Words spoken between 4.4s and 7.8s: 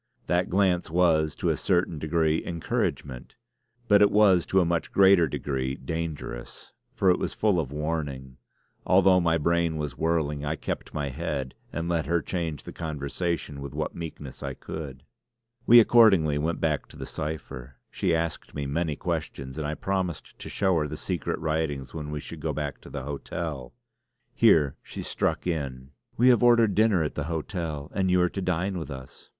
to a much greater degree dangerous, for it was full of